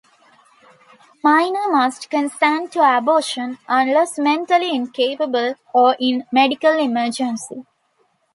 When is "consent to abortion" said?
2.09-3.59